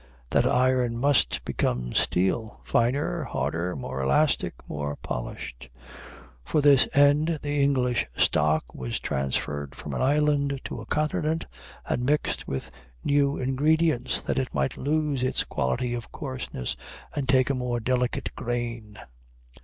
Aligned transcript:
That 0.31 0.47
iron 0.47 0.97
must 0.97 1.45
become 1.45 1.93
steel; 1.93 2.59
finer, 2.63 3.25
harder, 3.25 3.75
more 3.75 4.01
elastic, 4.01 4.55
more 4.67 4.95
polished. 4.95 5.69
For 6.43 6.59
this 6.59 6.87
end 6.95 7.37
the 7.43 7.61
English 7.61 8.07
stock 8.17 8.63
was 8.73 8.99
transferred 8.99 9.75
from 9.75 9.93
an 9.93 10.01
island 10.01 10.59
to 10.63 10.81
a 10.81 10.87
continent, 10.87 11.45
and 11.85 12.03
mixed 12.03 12.47
with 12.47 12.71
new 13.03 13.37
ingredients, 13.37 14.23
that 14.23 14.39
it 14.39 14.55
might 14.55 14.75
lose 14.75 15.21
its 15.21 15.43
quality 15.43 15.93
of 15.93 16.11
coarseness, 16.11 16.75
and 17.15 17.29
take 17.29 17.51
a 17.51 17.53
more 17.53 17.79
delicate 17.79 18.31
grain. 18.35 18.97